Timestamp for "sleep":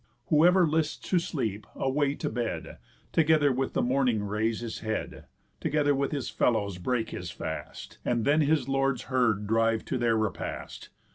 1.19-1.67